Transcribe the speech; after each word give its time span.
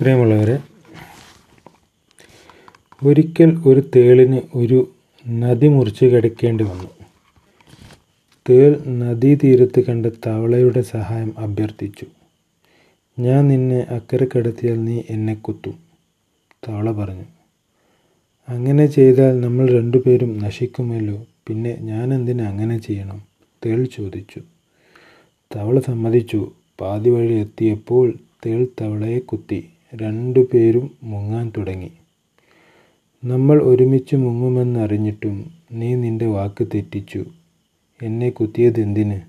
പ്രിയമുള്ളവരെ 0.00 0.58
ഒരിക്കൽ 3.04 3.56
ഒരു 3.66 3.82
തേളിന് 3.96 4.40
ഒരു 4.54 4.88
നദി 5.28 5.66
മുറിച്ച് 5.66 6.04
കിടക്കേണ്ടി 6.04 6.64
വന്നു. 6.64 6.88
തേൾ 8.48 8.82
നദീതീരത്ത് 8.88 9.80
കണ്ട 9.80 10.06
തവളയുടെ 10.26 10.82
സഹായം 10.82 11.34
അഭ്യർത്ഥിച്ചു. 11.38 12.06
ഞാൻ 13.18 13.48
നിന്നെ 13.48 13.80
അക്കരെ 13.80 14.26
കടത്തിയാൽ 14.36 14.84
നീ 14.84 15.02
എന്നെ 15.10 15.34
കുത്തും 15.34 15.78
തവള 16.68 16.92
പറഞ്ഞു. 16.92 17.24
അങ്ങനെ 18.48 18.86
ചെയ്താൽ 18.86 19.40
നമ്മൾ 19.40 19.72
രണ്ടുപേരും 19.72 20.38
നശിക്കുമല്ലോ 20.38 21.26
പിന്നെ 21.48 21.78
ഞാൻ 21.80 22.14
എന്തിന് 22.14 22.42
അങ്ങനെ 22.42 22.78
ചെയ്യണം? 22.78 23.22
തേൾ 23.66 23.84
ചോദിച്ചു. 23.84 24.40
തവള 25.56 25.80
സമ്മതിച്ചു. 25.80 26.52
പാതി 26.80 27.10
വഴി 27.10 27.34
എത്തിയപ്പോൾ 27.34 28.14
തേൾ 28.46 28.66
തവളയെ 28.80 29.18
കുത്തി. 29.18 29.68
രണ്ടുപേരും 29.94 30.96
മുങ്ങാൻ 31.02 31.52
തുടങ്ങി. 31.56 31.92
നമ്മൾ 33.24 33.62
ഒരുമിച്ച് 33.62 34.16
മുങ്ങുമെന്നറിഞ്ഞിട്ടും 34.16 35.50
നീ 35.72 35.94
നിന്റെ 35.94 36.26
വാക്ക് 36.26 36.68
തെറ്റിച്ചു. 36.74 37.24
എന്നെ 38.02 38.30
കുത്തിയതെന്തിന് 38.30 39.20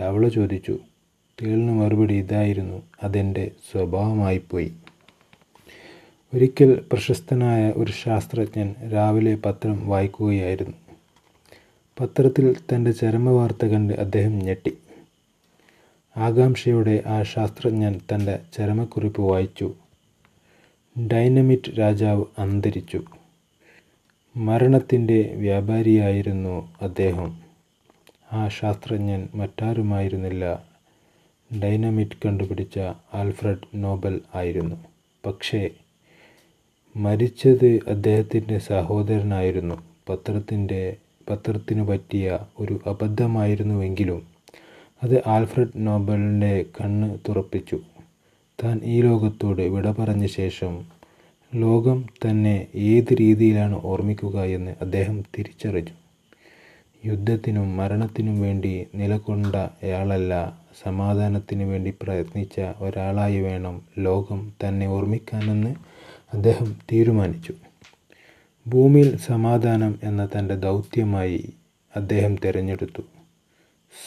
തവള 0.00 0.28
ചോദിച്ചു. 0.28 0.78
തേളിന് 1.42 1.72
മറുപടി 1.72 2.14
ഇതായിരുന്നു. 2.14 2.82
അതെന്റെ 3.02 3.50
സ്വഭാവമായിപ്പോയി 3.72 4.72
ഒരിക്കൽ 6.34 6.84
പ്രശസ്തനായ 6.92 7.70
ഒരു 7.70 7.92
ശാസ്ത്രജ്ഞൻ 7.92 8.74
രാവിലെ 8.92 9.34
പത്രം 9.34 9.88
വായിക്കുകയായിരുന്നു. 9.88 10.76
പത്രത്തിൽ 12.00 12.56
തന്റെ 12.74 12.90
ചരമവാർത്ത 12.92 13.66
കണ്ട് 13.66 13.94
അദ്ദേഹം 13.94 14.38
ഞെട്ടി. 14.38 14.72
ആകാംക്ഷയോടെ 16.18 17.02
ആ 17.06 17.22
ശാസ്ത്രജ്ഞൻ 17.22 18.00
തന്റെ 18.14 18.38
ചരമക്കുറിപ്പ് 18.52 19.22
വായിച്ചു. 19.22 19.74
ഡൈനമിറ്റ് 21.12 21.78
രാജാവ് 21.78 22.24
അന്തരിച്ചു. 22.38 23.02
മരണത്തിന്റെ 24.36 25.34
വ്യാപാരിയായിരുന്നു 25.36 26.72
അദ്ദേഹം. 26.82 27.38
ആ 28.32 28.48
ശാസ്ത്രജ്ഞൻ 28.48 29.28
മറ്റാരുമായിരുന്നില്ല. 29.34 30.64
ഡൈനമിറ്റ് 31.62 32.26
കണ്ടുപിടിച്ച 32.26 32.78
ആൽഫ്രഡ് 33.14 33.68
നോബൽ 33.74 34.20
ആയിരുന്നു. 34.34 34.76
പക്ഷേ 35.26 35.70
മരിച്ചത് 36.96 37.80
അദ്ദേഹത്തിന്റെ 37.88 38.58
സഹോദരനായിരുന്നു. 38.58 39.82
പത്രത്തിന്റെ 40.08 40.96
പത്രത്തിനു 41.30 41.82
പറ്റിയ 41.82 42.38
ഒരു 42.58 42.80
അബദ്ധമായിരുന്നുവെങ്കിലും 42.86 44.37
അത് 45.02 45.22
ആൽഫ്രഡ് 45.26 45.70
നോബലിന്റെ 45.76 46.64
കണ്ണ് 46.80 47.18
തുറപ്പിച്ചു. 47.28 47.78
താൻ 48.62 48.80
ഈ 48.84 49.02
ലോകത്തോട് 49.02 49.62
വിട 49.62 49.94
പറഞ്ഞ 49.98 50.26
ശേഷം 50.26 50.86
ലോകം 51.54 52.06
തന്നെ 52.24 52.66
ഏത് 52.74 53.14
രീതിയിലാണ് 53.20 53.80
ഓർമ്മിക്കുക 53.84 54.42
എന്ന് 54.44 54.74
അദ്ദേഹം 54.80 55.24
തിരിച്ചറിഞ്ഞു. 55.38 55.94
യുദ്ധത്തിനും 57.06 57.76
മരണത്തിനും 57.76 58.40
വേണ്ടി 58.40 58.86
നിലകൊണ്ടയാളല്ല 58.94 60.58
സമാധാനത്തിനു 60.84 61.64
വേണ്ടി 61.64 61.94
പ്രയത്നിച്ച 62.02 62.60
ഒരാളായി 62.60 63.40
വേണം 63.40 63.82
ലോകം 63.98 64.52
തന്നെ 64.64 64.86
ഓർമ്മിക്കാനെന്ന് 64.86 65.74
അദ്ദേഹം 66.34 66.76
തീരുമാനിച്ചു. 66.92 67.54
ഭൂമിയിൽ 68.66 69.16
സമാധാനം 69.16 69.98
എന്ന 70.02 70.26
തന്റെ 70.26 70.56
ദൗത്യമായി 70.56 71.52
അദ്ദേഹം 71.96 72.36
തിരഞ്ഞെടുത്തു. 72.36 73.17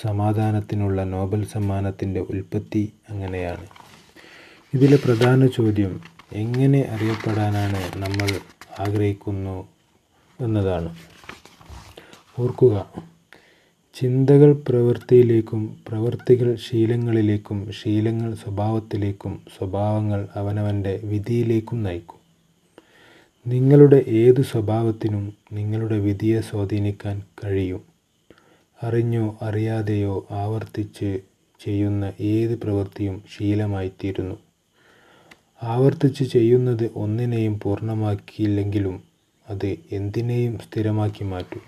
സമാധാനത്തിനുള്ള 0.01 1.03
നോബൽ 1.03 1.45
സമ്മാനത്തിന്റെ 1.45 2.19
ഉൽപ്പത്തി 2.19 2.93
അങ്ങനെയാണ്. 3.09 3.67
ഇതിലെ 4.73 4.97
പ്രധാന 5.05 5.45
ചോദ്യം 5.45 6.01
എങ്ങനെ 6.33 6.81
അറിയപ്പെടാനാണ് 6.81 7.97
നമ്മൾ 7.97 8.39
ആഗ്രഹിക്കുന്നു 8.79 9.67
എന്നതാണ്. 10.39 10.95
ഓർക്കുക 12.39 12.85
ചിന്തകൾ 13.93 14.53
പ്രവൃത്തിയിലേക്കും 14.53 15.77
പ്രവൃത്തികൾ 15.87 16.55
ശീലങ്ങളിലേക്കും 16.55 17.71
ശീലങ്ങൾ 17.71 18.35
സ്വഭാവത്തിലേക്കും 18.35 19.45
സ്വഭാവങ്ങൾ 19.57 20.27
അവനവന്റെ 20.35 20.99
വിധിയിലേക്കും 21.03 21.83
നയിക്കും. 21.83 22.19
നിങ്ങളുടെ 23.47 24.03
ഏത് 24.07 24.41
സ്വഭാവത്തിനും 24.41 25.33
നിങ്ങളുടെ 25.51 25.99
വിധിയെ 25.99 26.41
സ്വാധീനിക്കാൻ 26.41 27.21
കഴിയും. 27.43 27.90
അറിഞ്ഞോ 28.83 29.37
അറിയാതെയോ 29.41 30.27
ആവർത്തിച്ച് 30.31 31.19
ചെയ്യുന്ന 31.65 32.13
ഏത് 32.19 32.61
പ്രവൃത്തിയും 32.61 33.23
ശീലമായിത്തീരുന്നു. 33.37 34.35
ആവർത്തിച്ച് 35.63 36.23
ചെയ്യുന്നത് 36.23 36.91
ഒന്നിനെയും 36.95 37.59
പൂർണമാക്കിയില്ലെങ്കിലും 37.63 39.03
അത് 39.49 39.77
എന്തിനേയും 39.91 40.59
സ്ഥിരമാക്കി 40.59 41.23
മാറ്റും. 41.23 41.61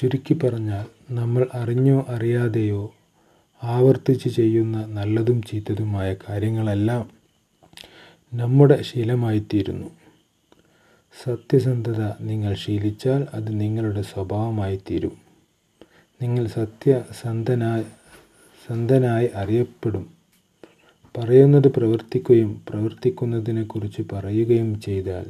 ചുരുക്കി 0.00 0.34
പറഞ്ഞാൽ 0.34 0.86
നമ്മൾ 1.14 1.46
അറിഞ്ഞോ 1.54 2.06
അറിയാതെയോ 2.08 2.94
ആവർത്തിച്ച് 3.62 4.28
ചെയ്യുന്ന 4.28 4.86
നല്ലതും 4.86 5.42
ചീത്തതുമായ 5.42 6.16
കാര്യങ്ങളെല്ലാം 6.28 7.10
നമ്മുടെ 8.34 8.82
ശീലമായിത്തീരുന്നു. 8.82 10.01
സത്യസന്ധത 11.20 12.02
നിങ്ങൾ 12.20 12.54
ശീലിച്ചാൽ 12.54 13.26
അത് 13.34 13.60
നിങ്ങളുടെ 13.60 14.02
സ്വഭാവമായി 14.02 14.76
തീരും 14.76 15.16
നിങ്ങൾ 16.22 16.46
സത്യസന്ധനായി 16.46 17.84
സന്ധനായി 18.68 19.28
അറിയപ്പെടും. 19.34 20.10
പറയുന്നത് 21.18 21.68
പ്രവർത്തിക്കുകയും 21.68 22.62
പ്രവർത്തിക്കുന്നതിനെക്കുറിച്ച് 22.68 24.02
പറയുകയും 24.12 24.80
ചെയ്താൽ 24.80 25.26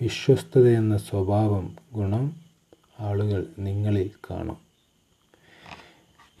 വിശ്വസ്തത 0.00 0.68
എന്ന 0.68 0.96
സ്വഭാവം 0.96 1.76
ഗുണം 1.94 2.36
ആളുകൾ 3.00 3.46
നിങ്ങളിൽ 3.58 4.10
കാണും. 4.30 4.58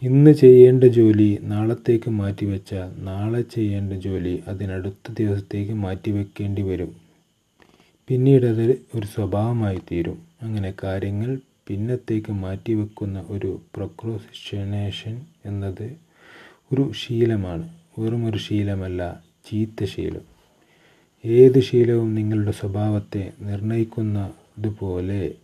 ഇന്ന് 0.02 0.30
ചെയ്യേണ്ട 0.30 0.84
ജോലി 0.84 1.38
നാളത്തേക്ക് 1.42 2.10
മാറ്റിവെച്ചാൽ 2.10 3.02
നാളെ 3.02 3.42
ചെയ്യേണ്ട 3.42 3.92
ജോലി 3.92 4.42
അതിനടുത്ത 4.48 5.12
ദിവസത്തേക്ക് 5.12 5.72
മാറ്റിവെക്കേണ്ടി 5.72 6.62
വരും. 6.62 7.09
പിന്നീട് 8.10 8.46
അത് 8.46 8.82
ഒരു 8.94 9.06
സ്വഭാവമായി 9.06 9.78
തീരും. 9.92 10.22
അങ്ങനെ 10.42 10.74
കാര്യങ്ങൾ 10.82 11.40
പിന്നത്തേക്ക് 11.66 12.32
മാറ്റിവെക്കുന്ന 12.32 13.24
ഒരു 13.28 13.60
പ്രൊക്രോസിഷനേഷൻ 13.76 15.26
എന്നത് 15.44 15.96
ഒരു 16.72 16.92
ശീലമാണ്. 16.92 17.68
വെറും 17.98 18.26
ഒരു 18.26 18.38
ശീലമല്ല 18.38 19.24
ചീത്ത 19.50 19.84
ശീലം. 19.84 20.20
ഏത് 21.24 21.60
ശീലവും 21.60 22.14
നിങ്ങളുടെ 22.14 22.50
സ്വഭാവത്തെ 22.50 23.32
നിർണയിക്കുന്നതുപോലെ 23.40 25.34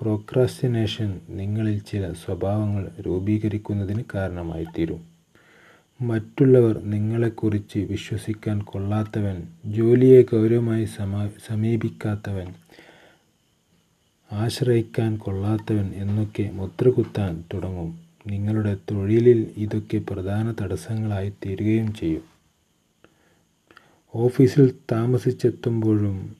പ്രോക്രാസ്റ്റിനേഷൻ 0.00 1.20
നിങ്ങളിൽ 1.28 1.78
ചില 1.78 2.12
സ്വഭാവങ്ങൾ 2.12 2.90
രൂപീകരിക്കുന്നതിന് 3.00 4.02
കാരണമായിത്തീരും. 4.14 5.07
മറ്റുള്ളവർ 6.00 6.82
നിങ്ങളെക്കുറിച്ച് 6.84 7.78
വിശ്വസിക്കാൻ 7.78 8.62
കൊള്ളാത്തവൻ 8.62 9.36
ജോലിയെ 9.64 10.22
ഗൗരവമായി 10.22 10.84
സമീപിക്കാത്തവൻ 11.48 12.54
ആശ്രയിക്കാൻ 14.32 15.16
കൊള്ളാത്തവൻ 15.16 15.92
എന്നൊക്കെ 15.94 16.50
മുദ്രകുത്താൻ 16.52 17.44
തുടങ്ങും. 17.54 17.90
നിങ്ങളുടെ 18.26 18.76
തൊഴിലിൽ 18.90 19.50
ഇതൊക്കെ 19.56 19.98
പ്രധാന 19.98 20.54
തടസ്സങ്ങളായി 20.60 21.30
തീരുകയും 21.30 21.94
ചെയ്യും. 21.94 22.22
ഓഫീസിൽ 24.14 24.74
താമസിച്ചെത്തുമ്പോഴും 24.92 26.36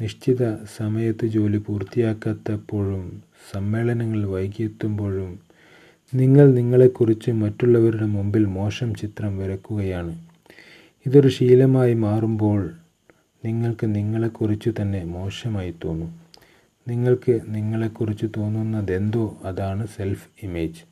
നിശ്ചിത 0.00 0.54
സമയത്ത് 0.76 1.26
ജോലി 1.26 1.58
പൂർത്തിയാക്കാത്തപ്പോഴും 1.58 3.22
സമ്മേളനങ്ങൾ 3.52 4.24
വൈകിയെത്തുമ്പോഴും 4.24 5.49
നിങ്ങൾ 6.14 6.52
നിങ്ങളെക്കുറിച്ച് 6.52 7.30
മറ്റുള്ളവരുടെ 7.30 8.06
മുമ്പിൽ 8.06 8.44
മോശം 8.44 8.94
ചിത്രം 8.94 9.38
വരക്കുകയാണ്. 9.38 10.22
ഇതൊരു 11.06 11.28
ശീലമായി 11.28 11.94
മാറുമ്പോൾ 11.94 12.70
നിങ്ങൾക്ക് 13.44 13.94
നിങ്ങളെക്കുറിച്ച് 13.94 14.70
തന്നെ 14.82 15.04
മോശമായി 15.04 15.74
തോന്നും. 15.84 16.20
നിങ്ങൾക്ക് 16.88 17.40
നിങ്ങളെക്കുറിച്ച് 17.48 18.26
തോന്നുന്നതെന്തോ 18.36 19.36
അതാണ് 19.44 19.86
സെൽഫ് 19.86 20.28
ഇമേജ് 20.42 20.82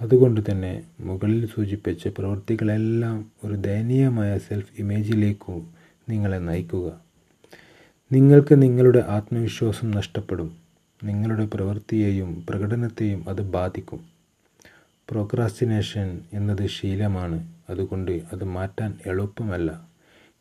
അതുകൊണ്ട് 0.00 0.40
തന്നെ 0.50 0.82
മുകളിൽ 1.00 1.46
സൂചിപ്പിച്ച 1.46 2.08
പ്രവൃത്തികളെല്ലാം 2.08 3.26
ഒരു 3.44 3.54
ദയനീയമായ 3.54 4.38
സെൽഫ് 4.38 4.72
ഇമേജിലേക്കു 4.78 5.62
നിങ്ങളെ 6.08 6.36
നയിക്കുക. 6.36 7.00
നിങ്ങൾക്ക് 8.12 8.62
നിങ്ങളുടെ 8.62 9.04
ആത്മവിശ്വാസം 9.08 9.90
നഷ്ടപ്പെടും. 9.90 10.52
നിങ്ങളുടെ 11.04 11.46
പ്രവൃത്തിയെയും 11.46 12.46
പ്രകടനത്തെയും 12.48 13.28
അത് 13.28 13.42
ബാധിക്കും. 13.42 14.17
പ്രോക്രാസ്റ്റിനേഷൻ 15.10 16.20
എന്നത് 16.32 16.66
ശീലമാണ്. 16.66 17.52
അതുകൊണ്ട് 17.70 18.12
അത് 18.32 18.44
മാറ്റാൻ 18.44 18.98
എളുപ്പമല്ല. 19.06 19.88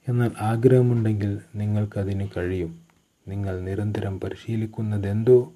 എന്നാൽ 0.07 0.31
ആഗ്രഹമുണ്ടെങ്കിൽ 0.41 1.39
നിങ്ങൾക്കതിന് 1.55 2.27
കഴിയും. 2.37 2.79
നിങ്ങൾ 3.27 3.61
നിരന്തരം 3.61 4.19
പരിശീലിക്കുന്നതെന്തോ 4.19 5.51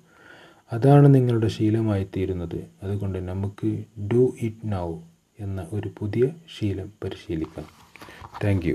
അതാണ് 0.73 1.15
നിങ്ങളുടെ 1.15 1.47
ശീലമായി 1.47 2.03
തീരുന്നത് 2.03 2.67
അതുകൊണ്ട് 2.83 3.19
നമുക്ക് 3.19 3.83
ഡു 4.13 4.35
ഇറ്റ് 4.41 4.71
നൗ 4.71 4.99
എന്ന 5.39 5.67
ഒരു 5.73 5.91
പുതിയ 5.99 6.29
ശീലം 6.59 6.91
പരിശീലിക്കാം. 7.03 7.65
താങ്ക് 8.43 8.65